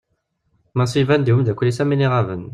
Massi 0.77 0.97
iban-d 1.03 1.27
i 1.31 1.33
umddakel-is 1.33 1.79
am 1.83 1.89
win 1.91 2.05
iɣaben. 2.05 2.43